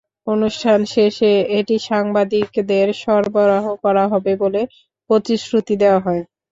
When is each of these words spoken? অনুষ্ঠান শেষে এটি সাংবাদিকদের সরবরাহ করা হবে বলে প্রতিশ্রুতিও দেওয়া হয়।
অনুষ্ঠান 0.27 0.79
শেষে 0.93 1.29
এটি 1.59 1.75
সাংবাদিকদের 1.87 2.87
সরবরাহ 3.01 3.65
করা 3.83 4.05
হবে 4.13 4.33
বলে 4.43 4.61
প্রতিশ্রুতিও 5.09 5.81
দেওয়া 5.81 5.99
হয়। 6.05 6.21